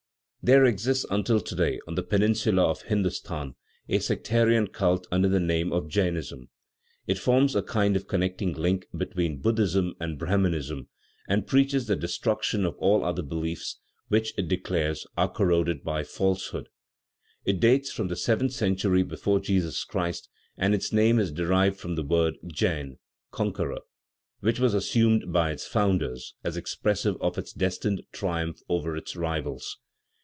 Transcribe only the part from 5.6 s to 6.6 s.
of Djainism.